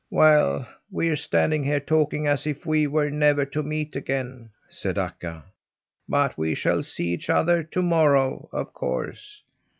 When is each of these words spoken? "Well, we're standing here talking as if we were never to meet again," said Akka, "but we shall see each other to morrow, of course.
"Well, 0.09 0.67
we're 0.89 1.15
standing 1.15 1.63
here 1.63 1.79
talking 1.79 2.25
as 2.25 2.47
if 2.47 2.65
we 2.65 2.87
were 2.87 3.11
never 3.11 3.45
to 3.45 3.61
meet 3.61 3.95
again," 3.95 4.49
said 4.67 4.97
Akka, 4.97 5.43
"but 6.09 6.35
we 6.39 6.55
shall 6.55 6.81
see 6.81 7.09
each 7.09 7.29
other 7.29 7.61
to 7.61 7.81
morrow, 7.83 8.49
of 8.51 8.73
course. 8.73 9.43